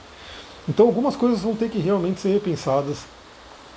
Então 0.67 0.85
algumas 0.85 1.15
coisas 1.15 1.41
vão 1.41 1.55
ter 1.55 1.69
que 1.69 1.79
realmente 1.79 2.19
ser 2.19 2.29
repensadas. 2.29 2.99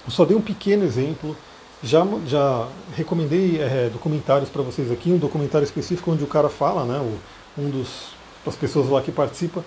Eu 0.05 0.11
só 0.11 0.25
dei 0.25 0.37
um 0.37 0.41
pequeno 0.41 0.85
exemplo. 0.85 1.37
Já, 1.83 2.07
já 2.27 2.69
recomendei 2.95 3.61
é, 3.61 3.91
documentários 3.93 4.49
para 4.49 4.63
vocês 4.63 4.91
aqui, 4.91 5.11
um 5.11 5.19
documentário 5.19 5.65
específico 5.65 6.13
onde 6.13 6.23
o 6.23 6.29
cara 6.29 6.49
fala, 6.49 6.85
né, 6.85 6.99
o, 6.99 7.61
um 7.61 7.71
dos 7.71 8.13
das 8.45 8.57
pessoas 8.57 8.89
lá 8.89 9.01
que 9.01 9.13
participa, 9.13 9.65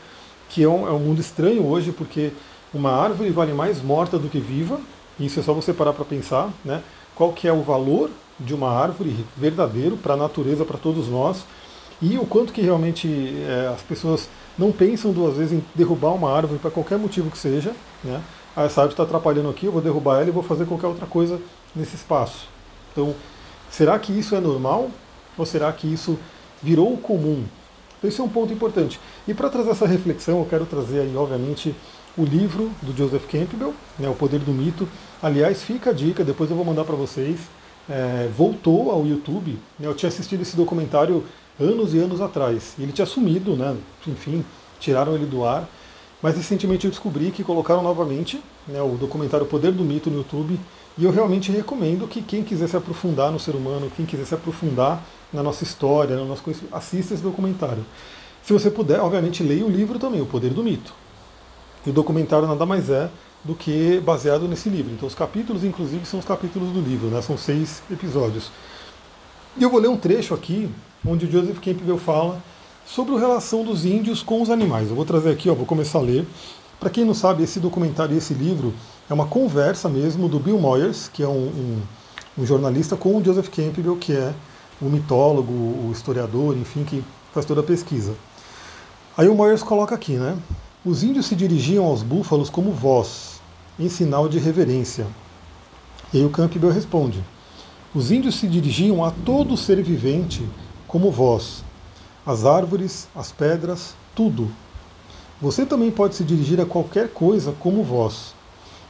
que 0.50 0.64
é 0.64 0.68
um, 0.68 0.88
é 0.88 0.92
um 0.92 1.00
mundo 1.00 1.20
estranho 1.20 1.66
hoje, 1.66 1.92
porque 1.92 2.32
uma 2.74 2.92
árvore 2.92 3.30
vale 3.30 3.54
mais 3.54 3.82
morta 3.82 4.20
do 4.20 4.30
que 4.30 4.40
viva, 4.40 4.80
isso 5.20 5.40
é 5.40 5.44
só 5.44 5.54
você 5.54 5.74
parar 5.74 5.94
para 5.94 6.06
pensar, 6.06 6.50
né? 6.64 6.82
Qual 7.16 7.32
que 7.32 7.48
é 7.48 7.54
o 7.54 7.62
valor 7.62 8.10
de 8.38 8.54
uma 8.54 8.70
árvore 8.70 9.26
verdadeiro 9.38 9.96
para 9.96 10.14
a 10.14 10.18
natureza, 10.18 10.66
para 10.66 10.78
todos 10.78 11.08
nós, 11.08 11.46
e 12.02 12.18
o 12.18 12.26
quanto 12.26 12.52
que 12.52 12.62
realmente 12.62 13.08
é, 13.48 13.72
as 13.74 13.82
pessoas 13.82 14.28
não 14.58 14.72
pensam 14.72 15.12
duas 15.12 15.38
vezes 15.38 15.54
em 15.54 15.64
derrubar 15.74 16.14
uma 16.14 16.32
árvore 16.32 16.60
para 16.60 16.72
qualquer 16.72 16.98
motivo 16.98 17.30
que 17.30 17.38
seja, 17.38 17.74
né? 18.04 18.22
Ah, 18.56 18.64
essa 18.64 18.82
árvore 18.82 18.94
está 18.94 19.04
atrapalhando 19.04 19.50
aqui, 19.50 19.66
eu 19.66 19.72
vou 19.72 19.82
derrubar 19.82 20.22
ela 20.22 20.30
e 20.30 20.32
vou 20.32 20.44
fazer 20.44 20.66
qualquer 20.66 20.88
outra 20.88 21.06
coisa 21.06 21.42
nesse 21.76 21.96
espaço. 21.96 22.48
Então, 22.92 23.14
será 23.70 24.00
que 24.00 24.18
isso 24.18 24.34
é 24.34 24.40
normal? 24.40 24.90
Ou 25.38 25.46
será 25.46 25.72
que 25.74 25.92
isso 25.92 26.18
virou 26.64 26.96
comum? 26.98 27.44
Então, 27.98 28.10
esse 28.10 28.22
é 28.22 28.24
um 28.24 28.30
ponto 28.30 28.54
importante. 28.54 29.00
E 29.28 29.34
para 29.34 29.50
trazer 29.50 29.72
essa 29.72 29.86
reflexão, 29.86 30.40
eu 30.40 30.46
quero 30.46 30.66
trazer 30.66 31.02
aí, 31.02 31.16
obviamente, 31.18 31.76
o 32.18 32.24
livro 32.24 32.72
do 32.82 32.96
Joseph 32.96 33.26
Campbell, 33.28 33.74
né, 34.00 34.08
O 34.08 34.14
Poder 34.14 34.40
do 34.40 34.52
Mito. 34.52 34.88
Aliás, 35.22 35.62
fica 35.62 35.90
a 35.90 35.94
dica, 35.94 36.24
depois 36.24 36.50
eu 36.50 36.56
vou 36.56 36.66
mandar 36.66 36.86
para 36.86 36.96
vocês. 36.96 37.42
É, 37.90 38.30
voltou 38.36 38.90
ao 38.90 39.06
YouTube. 39.06 39.60
Né, 39.78 39.88
eu 39.88 39.94
tinha 39.94 40.08
assistido 40.08 40.42
esse 40.42 40.56
documentário 40.56 41.26
anos 41.60 41.94
e 41.94 42.00
anos 42.00 42.22
atrás. 42.22 42.76
Ele 42.80 42.92
tinha 42.92 43.06
sumido, 43.06 43.56
né? 43.56 43.76
Enfim, 44.08 44.44
tiraram 44.80 45.16
ele 45.16 45.26
do 45.26 45.44
ar. 45.44 45.68
Mas 46.22 46.38
recentemente 46.38 46.86
eu 46.86 46.92
descobri 46.92 47.32
que 47.32 47.44
colocaram 47.44 47.84
novamente 47.84 48.42
né, 48.68 48.82
o 48.82 48.98
documentário 48.98 49.46
Poder 49.46 49.72
do 49.72 49.84
Mito 49.84 50.10
no 50.10 50.18
YouTube. 50.18 50.60
E 50.98 51.04
eu 51.04 51.12
realmente 51.12 51.52
recomendo 51.52 52.08
que 52.08 52.22
quem 52.22 52.44
quiser 52.44 52.68
se 52.68 52.78
aprofundar 52.78 53.32
no 53.32 53.40
ser 53.40 53.56
humano, 53.56 53.92
quem 53.96 54.06
quiser 54.06 54.26
se 54.26 54.34
aprofundar 54.34 55.04
na 55.32 55.44
nossa 55.44 55.64
história, 55.64 56.16
no 56.16 56.26
nosso 56.26 56.44
assista 56.72 57.14
esse 57.14 57.22
documentário. 57.22 57.86
Se 58.42 58.54
você 58.54 58.72
puder, 58.72 59.00
obviamente, 59.00 59.44
leia 59.44 59.66
o 59.66 59.70
livro 59.70 60.00
também, 60.00 60.22
O 60.22 60.26
Poder 60.26 60.52
do 60.52 60.64
Mito. 60.64 60.94
E 61.86 61.90
o 61.90 61.94
documentário 61.94 62.48
nada 62.48 62.66
mais 62.66 62.90
é 62.90 63.10
do 63.44 63.54
que 63.54 64.00
baseado 64.00 64.48
nesse 64.48 64.70
livro. 64.70 64.94
Então 64.94 65.08
os 65.08 65.14
capítulos, 65.14 65.64
inclusive, 65.64 66.06
são 66.06 66.20
os 66.20 66.26
capítulos 66.26 66.72
do 66.72 66.82
livro, 66.82 67.08
né? 67.10 67.22
são 67.22 67.38
seis 67.38 67.84
episódios. 67.92 68.52
E 69.58 69.64
eu 69.64 69.70
vou 69.70 69.80
ler 69.80 69.88
um 69.88 69.96
trecho 69.96 70.34
aqui, 70.34 70.70
onde 71.08 71.26
o 71.26 71.32
Joseph 71.32 71.60
Campbell 71.60 71.98
fala 71.98 72.44
sobre 72.86 73.16
a 73.16 73.20
relação 73.20 73.64
dos 73.64 73.86
índios 73.86 74.22
com 74.22 74.42
os 74.42 74.50
animais. 74.50 74.90
Eu 74.90 74.96
vou 74.98 75.06
trazer 75.06 75.30
aqui, 75.32 75.50
ó, 75.50 75.54
vou 75.54 75.66
começar 75.66 76.00
a 76.00 76.02
ler. 76.02 76.28
Para 76.78 76.90
quem 76.90 77.06
não 77.06 77.14
sabe, 77.14 77.42
esse 77.42 77.58
documentário 77.58 78.14
e 78.14 78.18
esse 78.18 78.34
livro 78.34 78.74
é 79.10 79.14
uma 79.14 79.26
conversa 79.26 79.88
mesmo 79.88 80.28
do 80.28 80.40
Bill 80.42 80.60
Moyers, 80.60 81.08
que 81.08 81.24
é 81.24 81.28
um, 81.28 81.48
um, 81.48 81.82
um 82.40 82.46
jornalista, 82.46 82.98
com 82.98 83.16
o 83.16 83.24
Joseph 83.24 83.48
Campbell, 83.48 83.96
que 83.96 84.12
é 84.12 84.34
o 84.82 84.86
mitólogo, 84.86 85.54
o 85.54 85.90
historiador, 85.90 86.58
enfim, 86.58 86.84
que 86.84 87.02
faz 87.34 87.46
toda 87.46 87.62
a 87.62 87.64
pesquisa. 87.64 88.14
Aí 89.16 89.30
o 89.30 89.36
Moyers 89.36 89.64
coloca 89.64 89.96
aqui, 89.96 90.18
né? 90.18 90.38
Os 90.84 91.02
índios 91.02 91.28
se 91.28 91.36
dirigiam 91.36 91.86
aos 91.86 92.04
búfalos 92.04 92.50
como 92.50 92.74
voz, 92.74 93.40
em 93.80 93.88
sinal 93.88 94.28
de 94.28 94.38
reverência. 94.38 95.08
E 96.14 96.18
aí 96.18 96.26
o 96.26 96.30
Campbell 96.30 96.72
responde: 96.72 97.24
Os 97.96 98.12
índios 98.12 98.36
se 98.36 98.48
dirigiam 98.48 99.06
a 99.06 99.10
todo 99.10 99.56
ser 99.56 99.82
vivente 99.82 100.46
como 100.86 101.10
voz, 101.10 101.64
as 102.26 102.46
árvores, 102.46 103.08
as 103.16 103.32
pedras, 103.32 103.96
tudo. 104.14 104.52
Você 105.42 105.66
também 105.66 105.90
pode 105.90 106.16
se 106.16 106.24
dirigir 106.26 106.60
a 106.60 106.66
qualquer 106.66 107.08
coisa 107.08 107.54
como 107.58 107.84
voz. 107.84 108.36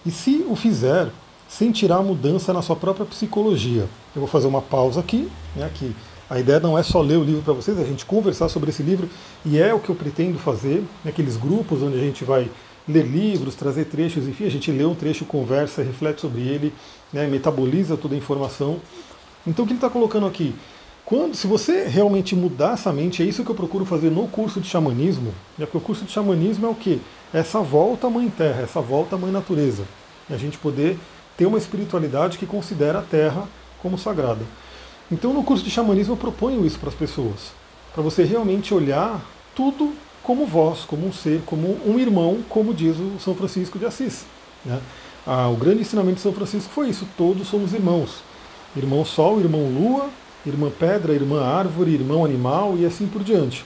E 0.03 0.09
se 0.09 0.43
o 0.50 0.55
fizer, 0.55 1.12
sentirá 1.47 2.01
mudança 2.01 2.51
na 2.51 2.63
sua 2.63 2.75
própria 2.75 3.05
psicologia. 3.05 3.88
Eu 4.15 4.21
vou 4.21 4.27
fazer 4.27 4.47
uma 4.47 4.62
pausa 4.62 5.00
aqui, 5.00 5.29
né, 5.55 5.65
aqui 5.65 5.95
a 6.29 6.39
ideia 6.39 6.59
não 6.59 6.77
é 6.77 6.81
só 6.81 7.01
ler 7.01 7.17
o 7.17 7.24
livro 7.24 7.43
para 7.43 7.53
vocês, 7.53 7.77
é 7.77 7.83
a 7.83 7.85
gente 7.85 8.05
conversar 8.05 8.50
sobre 8.50 8.71
esse 8.71 8.81
livro, 8.81 9.07
e 9.45 9.59
é 9.59 9.74
o 9.74 9.79
que 9.79 9.89
eu 9.89 9.95
pretendo 9.95 10.39
fazer, 10.39 10.83
naqueles 11.03 11.38
grupos 11.38 11.83
onde 11.83 11.97
a 11.97 12.00
gente 12.00 12.24
vai 12.24 12.50
ler 12.87 13.03
livros, 13.03 13.55
trazer 13.55 13.85
trechos, 13.85 14.27
enfim, 14.27 14.45
a 14.45 14.49
gente 14.49 14.71
lê 14.71 14.85
um 14.85 14.95
trecho, 14.95 15.25
conversa, 15.25 15.81
reflete 15.81 16.21
sobre 16.21 16.41
ele, 16.41 16.73
né, 17.11 17.27
metaboliza 17.27 17.97
toda 17.97 18.15
a 18.15 18.17
informação. 18.17 18.79
Então 19.45 19.63
o 19.63 19.67
que 19.67 19.73
ele 19.73 19.77
está 19.77 19.89
colocando 19.89 20.25
aqui? 20.27 20.53
Quando, 21.03 21.35
se 21.35 21.45
você 21.45 21.85
realmente 21.85 22.35
mudar 22.35 22.73
essa 22.73 22.91
mente, 22.91 23.21
é 23.21 23.25
isso 23.25 23.43
que 23.43 23.51
eu 23.51 23.55
procuro 23.55 23.85
fazer 23.85 24.09
no 24.09 24.27
curso 24.27 24.59
de 24.59 24.67
xamanismo, 24.67 25.33
né, 25.57 25.65
porque 25.65 25.77
o 25.77 25.81
curso 25.81 26.05
de 26.05 26.11
xamanismo 26.11 26.65
é 26.65 26.69
o 26.69 26.75
quê? 26.75 26.99
Essa 27.33 27.59
volta 27.59 28.07
à 28.07 28.09
Mãe 28.09 28.29
Terra, 28.29 28.61
essa 28.61 28.81
volta 28.81 29.15
à 29.15 29.19
Mãe 29.19 29.31
Natureza. 29.31 29.83
A 30.29 30.37
gente 30.37 30.57
poder 30.57 30.97
ter 31.37 31.45
uma 31.45 31.57
espiritualidade 31.57 32.37
que 32.37 32.45
considera 32.45 32.99
a 32.99 33.01
Terra 33.01 33.47
como 33.81 33.97
sagrada. 33.97 34.41
Então, 35.11 35.31
no 35.31 35.43
curso 35.43 35.63
de 35.63 35.69
xamanismo, 35.69 36.13
eu 36.13 36.17
proponho 36.17 36.65
isso 36.65 36.79
para 36.79 36.89
as 36.89 36.95
pessoas, 36.95 37.53
para 37.93 38.01
você 38.01 38.23
realmente 38.23 38.73
olhar 38.73 39.23
tudo 39.53 39.93
como 40.25 40.48
vós, 40.48 40.79
como 40.86 41.08
um 41.08 41.13
ser, 41.13 41.41
como 41.46 41.79
um 41.86 42.00
irmão, 42.00 42.39
como 42.50 42.74
diz 42.74 42.98
o 42.98 43.20
São 43.20 43.36
Francisco 43.36 43.77
de 43.77 43.86
Assis. 43.86 44.25
Né? 44.65 44.82
Ah, 45.25 45.48
o 45.50 45.55
grande 45.55 45.82
ensinamento 45.82 46.15
de 46.15 46.22
São 46.22 46.34
Francisco 46.34 46.74
foi 46.74 46.89
isso: 46.89 47.08
todos 47.15 47.48
somos 47.48 47.74
irmãos. 47.74 48.24
Irmão 48.75 49.05
Sol, 49.05 49.39
irmão 49.39 49.70
Lua, 49.70 50.10
irmã 50.46 50.72
Pedra, 50.72 51.13
irmã 51.13 51.44
Árvore, 51.46 51.94
irmão 51.94 52.25
Animal 52.25 52.75
e 52.75 52.86
assim 52.86 53.08
por 53.08 53.24
diante. 53.24 53.63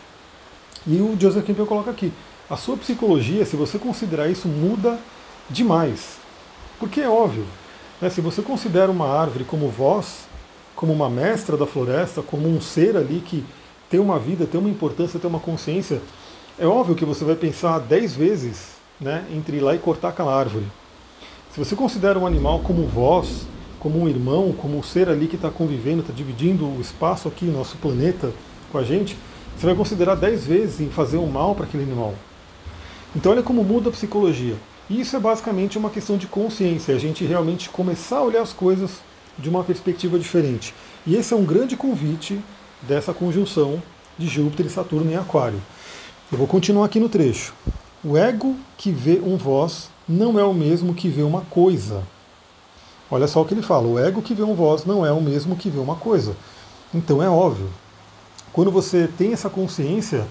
E 0.86 0.98
o 0.98 1.18
Joseph 1.20 1.46
Campbell 1.48 1.66
coloca 1.66 1.90
aqui: 1.90 2.12
a 2.50 2.58
sua 2.58 2.76
psicologia, 2.76 3.46
se 3.46 3.56
você 3.56 3.80
considerar 3.80 4.30
isso, 4.30 4.48
muda 4.48 5.00
demais. 5.50 6.18
Porque 6.78 7.00
é 7.00 7.10
óbvio, 7.10 7.46
né, 8.02 8.10
se 8.10 8.20
você 8.20 8.42
considera 8.42 8.92
uma 8.92 9.08
árvore 9.08 9.46
como 9.46 9.70
vós, 9.70 10.28
como 10.76 10.92
uma 10.92 11.10
mestra 11.10 11.56
da 11.56 11.66
floresta, 11.66 12.22
como 12.22 12.48
um 12.48 12.60
ser 12.60 12.98
ali 12.98 13.22
que 13.26 13.46
tem 13.90 14.00
uma 14.00 14.20
vida, 14.20 14.46
tem 14.46 14.60
uma 14.60 14.70
importância, 14.70 15.20
tem 15.20 15.30
uma 15.30 15.40
consciência, 15.40 16.02
é 16.60 16.68
óbvio 16.68 16.96
que 16.96 17.06
você 17.06 17.24
vai 17.24 17.36
pensar 17.36 17.80
dez 17.80 18.14
vezes 18.14 18.72
né, 19.00 19.26
entre 19.34 19.58
ir 19.58 19.62
lá 19.62 19.74
e 19.74 19.80
cortar 19.80 20.10
aquela 20.10 20.38
árvore. 20.38 20.66
Se 21.52 21.58
você 21.58 21.74
considera 21.76 22.20
um 22.20 22.28
animal 22.28 22.60
como 22.60 22.86
vós, 22.86 23.48
como 23.80 23.98
um 23.98 24.10
irmão, 24.10 24.52
como 24.52 24.78
um 24.78 24.84
ser 24.84 25.08
ali 25.08 25.28
que 25.28 25.38
está 25.38 25.50
convivendo, 25.50 26.02
está 26.02 26.12
dividindo 26.12 26.66
o 26.66 26.82
espaço 26.82 27.30
aqui, 27.30 27.46
nosso 27.46 27.78
planeta, 27.78 28.34
com 28.72 28.78
a 28.78 28.84
gente, 28.84 29.18
você 29.58 29.66
vai 29.66 29.76
considerar 29.76 30.16
dez 30.16 30.46
vezes 30.46 30.82
em 30.82 30.90
fazer 30.90 31.18
um 31.18 31.28
mal 31.28 31.56
para 31.56 31.66
aquele 31.66 31.84
animal. 31.84 32.14
Então 33.16 33.32
olha 33.32 33.42
como 33.42 33.64
muda 33.64 33.90
a 33.90 33.94
psicologia. 33.94 34.56
E 34.90 35.00
isso 35.00 35.16
é 35.16 35.20
basicamente 35.20 35.78
uma 35.78 35.90
questão 35.90 36.18
de 36.18 36.28
consciência, 36.28 36.94
a 36.94 37.00
gente 37.00 37.24
realmente 37.24 37.70
começar 37.70 38.18
a 38.18 38.24
olhar 38.24 38.42
as 38.42 38.52
coisas 38.52 39.00
de 39.38 39.48
uma 39.48 39.64
perspectiva 39.64 40.20
diferente. 40.20 40.74
E 41.08 41.16
esse 41.16 41.34
é 41.34 41.38
um 41.38 41.46
grande 41.46 41.78
convite 41.78 42.40
dessa 42.82 43.14
conjunção 43.14 43.82
de 44.18 44.28
Júpiter 44.28 44.66
e 44.66 44.70
Saturno 44.70 45.10
em 45.10 45.16
Aquário. 45.16 45.62
Eu 46.32 46.38
vou 46.38 46.46
continuar 46.46 46.86
aqui 46.86 47.00
no 47.00 47.10
trecho. 47.10 47.56
O 48.04 48.16
ego 48.16 48.56
que 48.78 48.92
vê 48.92 49.20
um 49.20 49.36
voz 49.36 49.90
não 50.08 50.40
é 50.40 50.44
o 50.44 50.54
mesmo 50.54 50.94
que 50.94 51.10
vê 51.10 51.24
uma 51.24 51.42
coisa. 51.42 52.04
Olha 53.10 53.28
só 53.28 53.42
o 53.42 53.46
que 53.46 53.56
ele 53.56 53.64
fala: 53.64 53.88
o 53.88 53.98
ego 53.98 54.22
que 54.22 54.36
vê 54.36 54.44
um 54.44 54.54
voz 54.54 54.86
não 54.86 55.04
é 55.04 55.12
o 55.12 55.20
mesmo 55.20 55.56
que 55.56 55.72
vê 55.72 55.80
uma 55.80 55.96
coisa. 55.96 56.36
Então 56.94 57.24
é 57.24 57.28
óbvio. 57.28 57.68
Quando 58.54 58.70
você 58.70 59.10
tem 59.18 59.34
essa 59.34 59.50
consciência, 59.50 60.28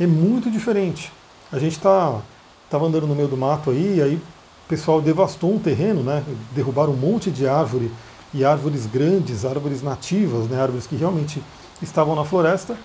é 0.00 0.06
muito 0.06 0.50
diferente. 0.50 1.12
A 1.52 1.58
gente 1.58 1.72
está 1.72 2.22
estava 2.64 2.86
andando 2.86 3.06
no 3.06 3.14
meio 3.14 3.28
do 3.28 3.36
mato 3.36 3.70
aí, 3.70 3.98
e 3.98 4.02
aí 4.02 4.14
o 4.14 4.68
pessoal 4.68 5.02
devastou 5.02 5.52
um 5.52 5.58
terreno, 5.58 6.02
né? 6.02 6.24
Derrubaram 6.52 6.94
um 6.94 6.96
monte 6.96 7.30
de 7.30 7.46
árvore 7.46 7.92
e 8.32 8.46
árvores 8.46 8.86
grandes, 8.86 9.44
árvores 9.44 9.82
nativas, 9.82 10.48
né? 10.48 10.58
Árvores 10.60 10.86
que 10.86 10.96
realmente 10.96 11.42
estavam 11.82 12.16
na 12.16 12.24
floresta. 12.24 12.76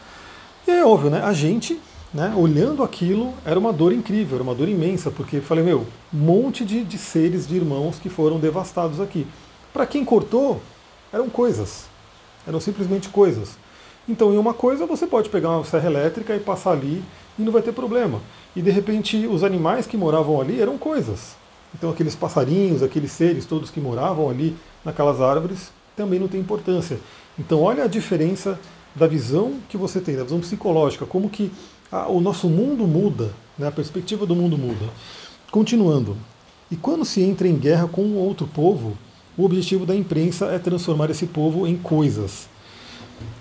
E 0.68 0.72
é 0.72 0.86
óbvio, 0.86 1.10
né? 1.10 1.24
A 1.24 1.32
gente, 1.32 1.80
né? 2.14 2.34
Olhando 2.36 2.84
aquilo, 2.84 3.34
era 3.46 3.60
uma 3.60 3.72
dor 3.72 3.94
incrível, 3.94 4.36
era 4.36 4.44
uma 4.44 4.56
dor 4.56 4.68
imensa, 4.68 5.12
porque 5.12 5.40
falei, 5.42 5.64
meu, 5.64 5.86
um 6.14 6.18
monte 6.18 6.66
de, 6.66 6.84
de 6.84 6.98
seres, 6.98 7.48
de 7.48 7.56
irmãos 7.56 7.98
que 8.00 8.10
foram 8.10 8.40
devastados 8.40 9.00
aqui. 9.00 9.28
Para 9.72 9.86
quem 9.86 10.04
cortou, 10.04 10.62
eram 11.14 11.30
coisas, 11.30 11.86
eram 12.48 12.60
simplesmente 12.60 13.10
coisas. 13.10 13.58
Então, 14.08 14.34
em 14.34 14.38
uma 14.38 14.56
coisa, 14.56 14.88
você 14.88 15.06
pode 15.06 15.30
pegar 15.30 15.50
uma 15.50 15.64
serra 15.64 15.86
elétrica 15.86 16.36
e 16.36 16.40
passar 16.40 16.72
ali 16.72 17.04
e 17.38 17.44
não 17.44 17.52
vai 17.52 17.62
ter 17.62 17.74
problema. 17.74 18.20
E 18.56 18.62
de 18.62 18.72
repente, 18.72 19.28
os 19.28 19.44
animais 19.44 19.86
que 19.86 19.96
moravam 19.96 20.42
ali 20.42 20.60
eram 20.60 20.80
coisas. 20.80 21.36
Então, 21.76 21.92
aqueles 21.92 22.16
passarinhos, 22.16 22.82
aqueles 22.82 23.12
seres 23.12 23.46
todos 23.46 23.70
que 23.70 23.80
moravam 23.80 24.28
ali 24.28 24.58
naquelas 24.84 25.22
árvores 25.22 25.72
também 25.96 26.20
não 26.20 26.28
tem 26.28 26.40
importância. 26.40 26.98
Então, 27.38 27.62
olha 27.62 27.84
a 27.84 27.88
diferença 27.88 28.60
da 28.96 29.06
visão 29.06 29.60
que 29.70 29.78
você 29.78 30.02
tem, 30.02 30.16
da 30.16 30.24
visão 30.24 30.40
psicológica, 30.40 31.06
como 31.06 31.30
que 31.30 31.52
o 31.92 32.20
nosso 32.20 32.48
mundo 32.48 32.86
muda, 32.86 33.32
né, 33.58 33.68
a 33.68 33.72
perspectiva 33.72 34.26
do 34.26 34.36
mundo 34.36 34.58
muda. 34.58 34.86
Continuando. 35.52 36.16
E 36.70 36.76
quando 36.76 37.04
se 37.04 37.22
entra 37.22 37.48
em 37.48 37.56
guerra 37.56 37.88
com 37.88 38.14
outro 38.14 38.48
povo, 38.48 38.96
o 39.36 39.44
objetivo 39.44 39.86
da 39.86 39.96
imprensa 39.96 40.46
é 40.48 40.60
transformar 40.60 41.10
esse 41.10 41.26
povo 41.26 41.66
em 41.66 41.76
coisas. 41.76 42.48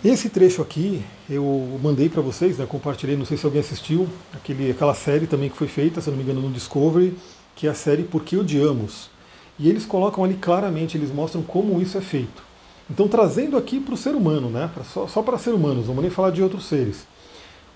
Esse 0.04 0.28
trecho 0.28 0.62
aqui 0.62 1.02
eu 1.28 1.78
mandei 1.82 2.08
para 2.08 2.22
vocês, 2.22 2.56
né, 2.58 2.66
compartilhei, 2.66 3.16
não 3.16 3.24
sei 3.24 3.36
se 3.36 3.44
alguém 3.44 3.60
assistiu, 3.60 4.08
aquele, 4.32 4.70
aquela 4.70 4.94
série 4.94 5.26
também 5.26 5.50
que 5.50 5.56
foi 5.56 5.68
feita, 5.68 6.00
se 6.00 6.08
não 6.08 6.16
me 6.16 6.22
engano, 6.22 6.40
no 6.40 6.50
Discovery, 6.50 7.16
que 7.54 7.66
é 7.66 7.70
a 7.70 7.74
série 7.74 8.02
Por 8.04 8.24
que 8.24 8.36
Odiamos. 8.36 9.10
E 9.58 9.68
eles 9.68 9.84
colocam 9.84 10.24
ali 10.24 10.34
claramente, 10.34 10.96
eles 10.96 11.12
mostram 11.12 11.42
como 11.42 11.80
isso 11.82 11.98
é 11.98 12.00
feito. 12.00 12.42
Então, 12.90 13.06
trazendo 13.08 13.56
aqui 13.56 13.78
para 13.80 13.94
o 13.94 13.96
ser 13.96 14.14
humano, 14.14 14.48
né, 14.48 14.70
só, 14.92 15.06
só 15.06 15.20
para 15.20 15.36
ser 15.36 15.50
humanos, 15.50 15.86
não 15.86 15.94
vou 15.94 16.02
nem 16.02 16.10
falar 16.10 16.30
de 16.30 16.42
outros 16.42 16.66
seres. 16.66 17.06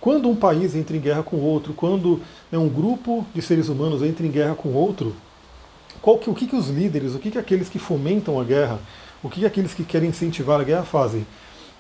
Quando 0.03 0.29
um 0.29 0.35
país 0.35 0.75
entra 0.75 0.97
em 0.97 1.01
guerra 1.01 1.23
com 1.23 1.37
outro, 1.37 1.73
quando 1.75 2.21
né, 2.51 2.59
um 2.59 2.69
grupo 2.69 3.25
de 3.33 3.41
seres 3.41 3.69
humanos 3.69 4.03
entra 4.03 4.27
em 4.27 4.31
guerra 4.33 4.57
com 4.57 4.71
outro, 4.71 5.15
qual 6.03 6.19
que, 6.19 6.29
o 6.29 6.35
que, 6.35 6.49
que 6.49 6.57
os 6.57 6.69
líderes, 6.69 7.15
o 7.15 7.21
que, 7.21 7.31
que 7.31 7.39
aqueles 7.39 7.69
que 7.69 7.79
fomentam 7.79 8.41
a 8.41 8.43
guerra, 8.43 8.81
o 9.23 9.31
que, 9.31 9.39
que 9.39 9.47
aqueles 9.47 9.73
que 9.73 9.85
querem 9.85 10.09
incentivar 10.09 10.61
a 10.61 10.65
guerra 10.65 10.83
fazem? 10.83 11.25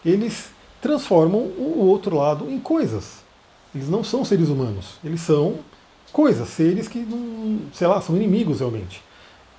Eles 0.06 0.50
transformam 0.80 1.40
o 1.40 1.84
outro 1.84 2.16
lado 2.16 2.48
em 2.48 2.60
coisas. 2.60 3.24
Eles 3.74 3.88
não 3.88 4.04
são 4.04 4.24
seres 4.24 4.48
humanos, 4.48 5.00
eles 5.02 5.20
são 5.20 5.56
coisas, 6.12 6.46
seres 6.46 6.86
que, 6.86 7.04
sei 7.72 7.88
lá, 7.88 8.00
são 8.00 8.14
inimigos 8.14 8.60
realmente. 8.60 9.02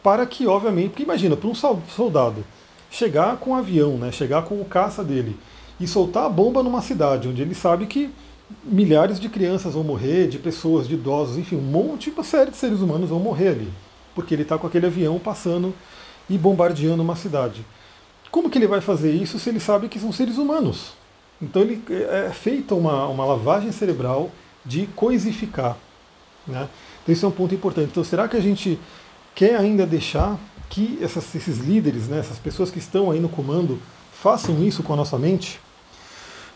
Para 0.01 0.25
que, 0.25 0.47
obviamente, 0.47 0.91
porque 0.91 1.03
imagina, 1.03 1.35
para 1.35 1.49
um 1.49 1.53
soldado 1.53 2.45
chegar 2.89 3.35
com 3.35 3.49
um 3.49 3.55
avião, 3.55 3.97
né, 3.97 4.09
chegar 4.09 4.43
com 4.43 4.61
o 4.61 4.63
caça 4.63 5.03
dele 5.03 5.35
e 5.81 5.85
soltar 5.85 6.27
a 6.27 6.29
bomba 6.29 6.63
numa 6.63 6.81
cidade 6.81 7.27
onde 7.27 7.41
ele 7.41 7.53
sabe 7.53 7.87
que 7.87 8.09
milhares 8.63 9.19
de 9.19 9.29
crianças 9.29 9.73
vão 9.73 9.83
morrer, 9.83 10.27
de 10.27 10.39
pessoas, 10.39 10.87
de 10.87 10.95
idosos, 10.95 11.37
enfim, 11.37 11.55
um 11.55 11.61
monte, 11.61 12.09
uma 12.09 12.23
série 12.23 12.51
de 12.51 12.57
seres 12.57 12.79
humanos 12.79 13.09
vão 13.09 13.19
morrer 13.19 13.49
ali, 13.49 13.69
porque 14.15 14.33
ele 14.33 14.43
está 14.43 14.57
com 14.57 14.67
aquele 14.67 14.85
avião 14.85 15.19
passando 15.19 15.73
e 16.29 16.37
bombardeando 16.37 17.01
uma 17.01 17.15
cidade. 17.15 17.65
Como 18.31 18.49
que 18.49 18.57
ele 18.57 18.67
vai 18.67 18.81
fazer 18.81 19.11
isso 19.11 19.37
se 19.37 19.49
ele 19.49 19.59
sabe 19.59 19.87
que 19.87 19.99
são 19.99 20.11
seres 20.11 20.37
humanos? 20.37 20.93
Então 21.41 21.61
ele 21.61 21.83
é, 21.89 22.27
é 22.27 22.31
feita 22.31 22.73
uma, 22.73 23.07
uma 23.07 23.25
lavagem 23.25 23.71
cerebral 23.71 24.31
de 24.65 24.87
coisificar. 24.95 25.77
Né? 26.47 26.67
Então 27.01 27.13
isso 27.13 27.25
é 27.25 27.29
um 27.29 27.31
ponto 27.31 27.53
importante. 27.53 27.89
Então 27.91 28.03
será 28.03 28.27
que 28.27 28.37
a 28.37 28.41
gente 28.41 28.79
quer 29.35 29.55
ainda 29.55 29.85
deixar 29.85 30.39
que 30.69 30.97
essas, 31.01 31.35
esses 31.35 31.59
líderes, 31.59 32.07
né, 32.07 32.19
essas 32.19 32.39
pessoas 32.39 32.71
que 32.71 32.79
estão 32.79 33.11
aí 33.11 33.19
no 33.19 33.29
comando, 33.29 33.79
façam 34.11 34.63
isso 34.63 34.81
com 34.81 34.93
a 34.93 34.95
nossa 34.95 35.17
mente? 35.19 35.59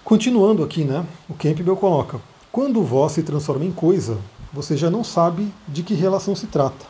Continuando 0.08 0.64
aqui, 0.64 0.86
né, 0.86 1.06
o 1.28 1.34
Campbell 1.34 1.76
coloca: 1.76 2.22
quando 2.50 2.80
o 2.80 2.84
vós 2.86 3.12
se 3.12 3.24
transforma 3.24 3.66
em 3.66 3.74
coisa, 3.74 4.18
você 4.54 4.78
já 4.78 4.90
não 4.90 5.04
sabe 5.04 5.54
de 5.68 5.84
que 5.84 5.94
relação 5.94 6.34
se 6.34 6.48
trata. 6.48 6.86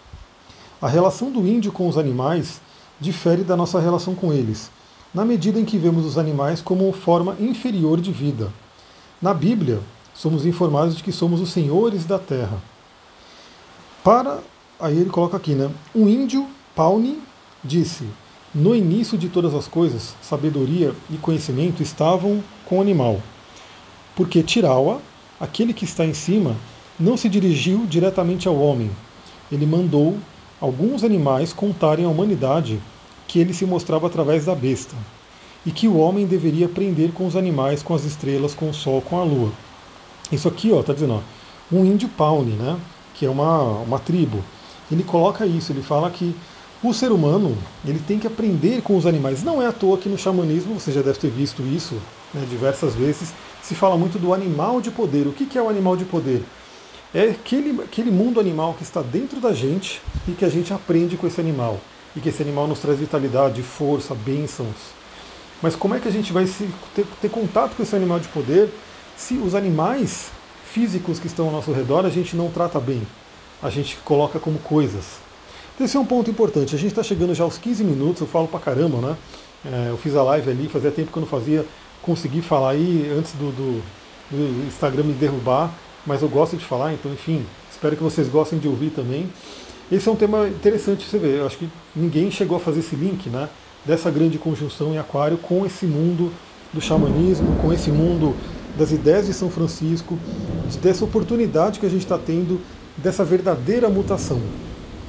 A 0.80 0.88
relação 0.88 1.32
do 1.32 1.40
índio 1.40 1.72
com 1.72 1.88
os 1.88 1.98
animais 1.98 2.62
difere 3.00 3.44
da 3.44 3.58
nossa 3.58 3.80
relação 3.80 4.14
com 4.14 4.32
eles, 4.32 4.70
na 5.12 5.26
medida 5.26 5.60
em 5.60 5.66
que 5.66 5.80
vemos 5.80 6.06
os 6.06 6.16
animais 6.16 6.62
como 6.62 6.94
forma 6.94 7.36
inferior 7.40 8.00
de 8.00 8.12
vida. 8.12 8.54
Na 9.20 9.34
Bíblia, 9.34 9.80
somos 10.14 10.46
informados 10.46 10.96
de 10.96 11.02
que 11.02 11.12
somos 11.12 11.42
os 11.42 11.50
senhores 11.50 12.06
da 12.06 12.20
terra. 12.20 12.62
Para, 14.04 14.42
aí 14.80 14.96
ele 14.96 15.10
coloca 15.10 15.36
aqui, 15.36 15.56
né? 15.56 15.72
Um 15.96 16.08
índio, 16.08 16.46
Pauni, 16.76 17.20
disse: 17.64 18.06
No 18.56 18.76
início 18.76 19.18
de 19.18 19.30
todas 19.30 19.54
as 19.54 19.68
coisas, 19.68 20.16
sabedoria 20.22 20.94
e 21.10 21.18
conhecimento 21.18 21.84
estavam 21.84 22.44
com 22.66 22.80
o 22.80 22.82
animal. 22.82 23.22
Porque 24.16 24.42
Tirawa, 24.42 25.02
aquele 25.40 25.74
que 25.74 25.86
está 25.86 26.06
em 26.06 26.14
cima, 26.14 26.56
não 27.00 27.18
se 27.18 27.30
dirigiu 27.30 27.86
diretamente 27.86 28.48
ao 28.48 28.58
homem. 28.58 28.90
Ele 29.52 29.66
mandou 29.66 30.18
alguns 30.60 31.04
animais 31.04 31.54
contarem 31.54 32.06
à 32.06 32.10
humanidade 32.10 32.80
que 33.28 33.40
ele 33.40 33.54
se 33.54 33.66
mostrava 33.66 34.08
através 34.08 34.46
da 34.46 34.56
besta, 34.56 34.96
e 35.66 35.72
que 35.72 35.88
o 35.88 35.98
homem 35.98 36.26
deveria 36.26 36.66
aprender 36.66 37.12
com 37.12 37.28
os 37.28 37.36
animais, 37.36 37.84
com 37.84 37.94
as 37.94 38.06
estrelas, 38.06 38.54
com 38.54 38.70
o 38.70 38.74
sol, 38.74 39.02
com 39.02 39.20
a 39.20 39.24
lua. 39.24 39.52
Isso 40.32 40.48
aqui 40.48 40.72
está 40.72 40.94
dizendo, 40.94 41.16
ó, 41.16 41.76
um 41.76 41.86
índio 41.86 42.08
Pauni, 42.08 42.54
né, 42.54 42.78
que 43.14 43.26
é 43.26 43.30
uma, 43.30 43.62
uma 43.82 44.00
tribo, 44.00 44.42
ele 44.90 45.04
coloca 45.04 45.46
isso, 45.46 45.74
ele 45.74 45.82
fala 45.82 46.10
que 46.10 46.34
o 46.84 46.94
ser 46.94 47.12
humano 47.12 47.58
ele 47.86 48.00
tem 48.00 48.20
que 48.20 48.28
aprender 48.28 48.82
com 48.82 48.96
os 48.96 49.06
animais. 49.06 49.44
Não 49.44 49.62
é 49.62 49.68
à 49.68 49.72
toa 49.72 49.98
que 49.98 50.10
no 50.10 50.18
xamanismo, 50.18 50.80
você 50.80 50.92
já 50.92 51.02
deve 51.02 51.18
ter 51.18 51.30
visto 51.30 51.62
isso 51.64 51.96
né, 52.34 52.46
diversas 52.50 52.94
vezes, 52.94 53.34
se 53.64 53.74
fala 53.74 53.98
muito 53.98 54.20
do 54.20 54.34
animal 54.34 54.80
de 54.80 54.92
poder. 54.92 55.28
O 55.28 55.32
que, 55.32 55.46
que 55.46 55.58
é 55.58 55.62
o 55.62 55.70
animal 55.70 55.98
de 55.98 56.06
poder? 56.06 56.44
É 57.14 57.24
aquele, 57.24 57.82
aquele 57.82 58.12
mundo 58.12 58.40
animal 58.40 58.74
que 58.74 58.84
está 58.84 59.02
dentro 59.02 59.40
da 59.40 59.54
gente 59.54 60.02
e 60.28 60.32
que 60.32 60.46
a 60.46 60.50
gente 60.50 60.74
aprende 60.74 61.18
com 61.18 61.26
esse 61.26 61.42
animal. 61.42 61.80
E 62.16 62.20
que 62.20 62.30
esse 62.30 62.42
animal 62.42 62.68
nos 62.68 62.80
traz 62.80 63.00
vitalidade, 63.00 63.62
força, 63.62 64.14
bênçãos. 64.14 64.76
Mas 65.62 65.76
como 65.76 65.96
é 65.96 66.00
que 66.00 66.08
a 66.08 66.12
gente 66.12 66.32
vai 66.32 66.46
se, 66.46 66.70
ter, 66.96 67.06
ter 67.22 67.30
contato 67.30 67.76
com 67.76 67.84
esse 67.84 67.96
animal 67.96 68.20
de 68.20 68.28
poder 68.28 68.70
se 69.16 69.36
os 69.36 69.56
animais 69.56 70.30
físicos 70.72 71.18
que 71.18 71.28
estão 71.28 71.48
ao 71.48 71.52
nosso 71.52 71.72
redor 71.72 72.06
a 72.06 72.10
gente 72.10 72.36
não 72.36 72.52
trata 72.52 72.80
bem? 72.80 73.02
A 73.64 73.70
gente 73.70 73.98
coloca 74.06 74.40
como 74.40 74.60
coisas. 74.60 75.27
Esse 75.80 75.96
é 75.96 76.00
um 76.00 76.06
ponto 76.06 76.30
importante. 76.32 76.74
A 76.74 76.78
gente 76.78 76.90
está 76.90 77.04
chegando 77.04 77.36
já 77.36 77.44
aos 77.44 77.60
15 77.60 77.84
minutos, 77.84 78.22
eu 78.22 78.28
falo 78.28 78.48
pra 78.48 78.60
caramba, 78.60 78.98
né? 78.98 79.18
É, 79.64 79.90
eu 79.90 79.98
fiz 79.98 80.16
a 80.16 80.24
live 80.24 80.50
ali, 80.50 80.68
fazia 80.68 80.90
tempo 80.90 81.12
que 81.12 81.18
eu 81.18 81.22
não 81.22 81.28
fazia, 81.28 81.64
consegui 82.02 82.42
falar 82.42 82.72
aí 82.72 83.14
antes 83.16 83.34
do, 83.34 83.52
do, 83.52 83.84
do 84.32 84.68
Instagram 84.68 85.04
me 85.04 85.14
derrubar. 85.14 85.72
mas 86.04 86.24
eu 86.24 86.30
gosto 86.30 86.58
de 86.58 86.66
falar, 86.66 86.94
então 86.94 87.12
enfim, 87.14 87.46
espero 87.70 87.96
que 87.96 88.02
vocês 88.02 88.28
gostem 88.28 88.58
de 88.58 88.68
ouvir 88.68 88.90
também. 88.90 89.30
Esse 89.92 90.10
é 90.10 90.12
um 90.12 90.16
tema 90.16 90.48
interessante 90.48 91.06
você 91.06 91.20
ver, 91.20 91.40
eu 91.40 91.46
acho 91.46 91.58
que 91.58 91.70
ninguém 91.96 92.32
chegou 92.32 92.58
a 92.58 92.60
fazer 92.60 92.80
esse 92.80 92.96
link, 92.96 93.30
né? 93.30 93.48
Dessa 93.86 94.10
grande 94.10 94.40
conjunção 94.40 94.96
em 94.96 94.98
Aquário 94.98 95.38
com 95.38 95.64
esse 95.64 95.86
mundo 95.86 96.34
do 96.74 96.82
xamanismo, 96.82 97.56
com 97.62 97.72
esse 97.72 97.92
mundo 97.92 98.36
das 98.76 98.92
ideias 98.92 99.28
de 99.28 99.34
São 99.34 99.52
Francisco, 99.52 100.18
dessa 100.82 101.06
oportunidade 101.06 101.80
que 101.80 101.86
a 101.86 101.90
gente 101.90 102.02
está 102.02 102.18
tendo, 102.18 102.60
dessa 102.98 103.24
verdadeira 103.24 103.90
mutação. 103.90 104.42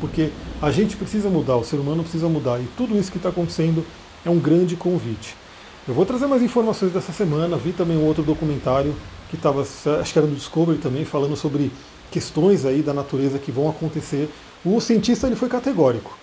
Porque 0.01 0.31
a 0.61 0.71
gente 0.71 0.97
precisa 0.97 1.29
mudar, 1.29 1.57
o 1.57 1.65
ser 1.65 1.77
humano 1.77 2.03
precisa 2.03 2.29
mudar, 2.29 2.59
e 2.61 2.67
tudo 2.77 2.99
isso 2.99 3.11
que 3.12 3.17
está 3.17 3.29
acontecendo 3.29 3.85
é 4.25 4.31
um 4.31 4.38
grande 4.38 4.75
convite. 4.77 5.37
Eu 5.87 5.95
vou 5.95 6.05
trazer 6.05 6.27
mais 6.27 6.43
informações 6.43 6.93
dessa 6.93 7.12
semana, 7.12 7.57
vi 7.57 7.73
também 7.73 7.97
um 7.97 8.05
outro 8.05 8.23
documentário 8.23 8.95
que 9.31 9.37
estava, 9.37 9.62
acho 9.62 10.12
que 10.12 10.19
era 10.19 10.27
no 10.27 10.35
Discovery 10.35 10.79
também, 10.79 11.05
falando 11.05 11.37
sobre 11.37 11.71
questões 12.11 12.65
aí 12.65 12.83
da 12.83 12.93
natureza 12.93 13.38
que 13.38 13.53
vão 13.53 13.69
acontecer. 13.69 14.29
O 14.65 14.81
cientista 14.81 15.27
ele 15.27 15.37
foi 15.37 15.49
categórico. 15.49 16.17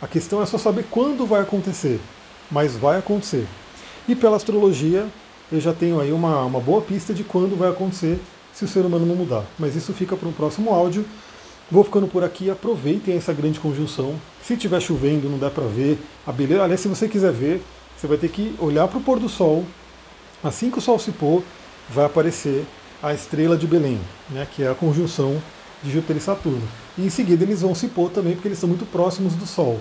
A 0.00 0.06
questão 0.06 0.42
é 0.42 0.46
só 0.46 0.58
saber 0.58 0.86
quando 0.90 1.26
vai 1.26 1.42
acontecer, 1.42 2.00
mas 2.50 2.76
vai 2.76 2.98
acontecer. 2.98 3.46
E 4.08 4.14
pela 4.14 4.36
astrologia, 4.36 5.06
eu 5.52 5.60
já 5.60 5.72
tenho 5.72 6.00
aí 6.00 6.12
uma, 6.12 6.44
uma 6.44 6.60
boa 6.60 6.80
pista 6.80 7.12
de 7.12 7.22
quando 7.22 7.56
vai 7.56 7.70
acontecer 7.70 8.18
se 8.52 8.64
o 8.64 8.68
ser 8.68 8.80
humano 8.80 9.06
não 9.06 9.16
mudar. 9.16 9.44
Mas 9.58 9.76
isso 9.76 9.92
fica 9.92 10.16
para 10.16 10.28
um 10.28 10.32
próximo 10.32 10.70
áudio. 10.70 11.04
Vou 11.70 11.82
ficando 11.82 12.06
por 12.06 12.22
aqui, 12.22 12.50
aproveitem 12.50 13.16
essa 13.16 13.32
grande 13.32 13.58
conjunção. 13.58 14.14
Se 14.42 14.52
estiver 14.52 14.80
chovendo, 14.80 15.28
não 15.28 15.38
dá 15.38 15.50
para 15.50 15.64
ver 15.64 15.98
a 16.26 16.30
beleza. 16.30 16.62
Aliás, 16.62 16.80
se 16.80 16.88
você 16.88 17.08
quiser 17.08 17.32
ver, 17.32 17.62
você 17.96 18.06
vai 18.06 18.18
ter 18.18 18.28
que 18.28 18.54
olhar 18.58 18.86
para 18.86 18.98
o 18.98 19.02
pôr 19.02 19.18
do 19.18 19.28
sol. 19.28 19.64
Assim 20.42 20.70
que 20.70 20.78
o 20.78 20.82
sol 20.82 20.98
se 20.98 21.10
pôr, 21.10 21.42
vai 21.88 22.04
aparecer 22.04 22.64
a 23.02 23.14
estrela 23.14 23.56
de 23.56 23.66
Belém, 23.66 23.98
né, 24.30 24.46
que 24.50 24.62
é 24.62 24.70
a 24.70 24.74
conjunção 24.74 25.40
de 25.82 25.90
Júpiter 25.90 26.16
e 26.16 26.20
Saturno. 26.20 26.66
E 26.96 27.06
em 27.06 27.10
seguida 27.10 27.44
eles 27.44 27.62
vão 27.62 27.74
se 27.74 27.88
pôr 27.88 28.10
também, 28.10 28.34
porque 28.34 28.48
eles 28.48 28.58
são 28.58 28.68
muito 28.68 28.86
próximos 28.86 29.34
do 29.34 29.46
Sol. 29.46 29.80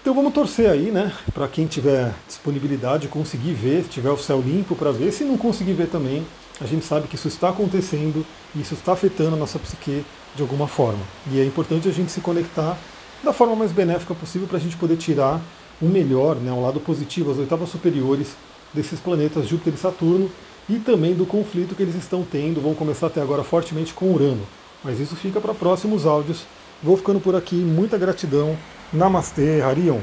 Então 0.00 0.14
vamos 0.14 0.34
torcer 0.34 0.68
aí, 0.68 0.90
né, 0.90 1.12
para 1.32 1.48
quem 1.48 1.66
tiver 1.66 2.12
disponibilidade 2.26 3.08
conseguir 3.08 3.52
ver, 3.52 3.84
tiver 3.84 4.10
o 4.10 4.18
céu 4.18 4.40
limpo 4.40 4.74
para 4.76 4.92
ver. 4.92 5.12
Se 5.12 5.24
não 5.24 5.38
conseguir 5.38 5.72
ver 5.72 5.88
também, 5.88 6.26
a 6.60 6.66
gente 6.66 6.84
sabe 6.84 7.08
que 7.08 7.16
isso 7.16 7.28
está 7.28 7.48
acontecendo 7.48 8.24
e 8.54 8.60
isso 8.60 8.74
está 8.74 8.92
afetando 8.92 9.34
a 9.34 9.38
nossa 9.38 9.58
psique 9.58 10.04
de 10.34 10.42
alguma 10.42 10.68
forma. 10.68 11.00
E 11.30 11.40
é 11.40 11.44
importante 11.44 11.88
a 11.88 11.92
gente 11.92 12.12
se 12.12 12.20
conectar 12.20 12.76
da 13.22 13.32
forma 13.32 13.56
mais 13.56 13.72
benéfica 13.72 14.14
possível 14.14 14.46
para 14.46 14.58
a 14.58 14.60
gente 14.60 14.76
poder 14.76 14.96
tirar 14.96 15.40
o 15.80 15.86
melhor, 15.86 16.36
né, 16.36 16.52
o 16.52 16.62
lado 16.62 16.78
positivo, 16.78 17.30
as 17.30 17.38
oitavas 17.38 17.68
superiores 17.68 18.36
desses 18.72 19.00
planetas 19.00 19.48
Júpiter 19.48 19.74
e 19.74 19.78
Saturno 19.78 20.30
e 20.68 20.78
também 20.78 21.14
do 21.14 21.26
conflito 21.26 21.74
que 21.74 21.82
eles 21.82 21.94
estão 21.94 22.22
tendo. 22.22 22.60
Vão 22.60 22.74
começar 22.74 23.08
até 23.08 23.20
agora 23.20 23.42
fortemente 23.42 23.92
com 23.92 24.12
Urano. 24.12 24.46
Mas 24.82 25.00
isso 25.00 25.16
fica 25.16 25.40
para 25.40 25.54
próximos 25.54 26.06
áudios. 26.06 26.44
Vou 26.82 26.96
ficando 26.96 27.20
por 27.20 27.34
aqui. 27.34 27.56
Muita 27.56 27.96
gratidão. 27.98 28.56
Namastê, 28.92 29.60
Harion. 29.60 30.00